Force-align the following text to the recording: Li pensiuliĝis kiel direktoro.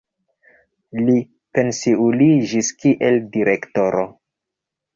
Li 1.09 1.17
pensiuliĝis 1.59 2.73
kiel 2.81 3.23
direktoro. 3.39 4.05